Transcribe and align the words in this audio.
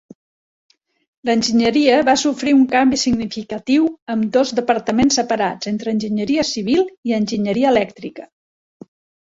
L'enginyeria 1.29 1.99
va 2.07 2.15
sofrir 2.21 2.53
un 2.61 2.63
canvi 2.71 2.99
significatiu 3.03 3.85
amb 4.15 4.25
dos 4.39 4.55
departaments 4.61 5.21
separats 5.23 5.71
entre 5.73 5.95
enginyeria 5.97 6.49
civil 6.57 6.83
i 7.11 7.17
enginyeria 7.23 7.77
elèctrica. 7.77 8.31